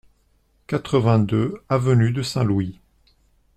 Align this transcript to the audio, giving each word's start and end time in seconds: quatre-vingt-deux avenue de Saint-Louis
quatre-vingt-deux 0.65 1.61
avenue 1.69 2.09
de 2.11 2.23
Saint-Louis 2.23 2.79